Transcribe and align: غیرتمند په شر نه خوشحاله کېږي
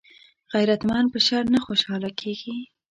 غیرتمند 0.53 1.07
په 1.13 1.19
شر 1.27 1.43
نه 1.53 1.59
خوشحاله 1.65 2.09
کېږي 2.19 2.55